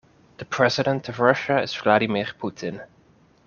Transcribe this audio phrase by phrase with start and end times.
[0.37, 2.81] The president of Russia is Vladimir Putin.